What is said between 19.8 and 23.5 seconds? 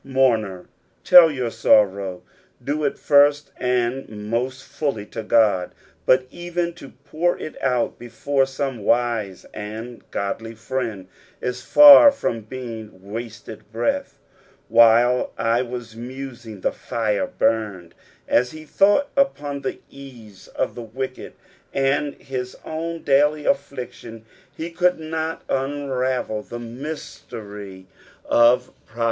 ease of the wicked and his own duly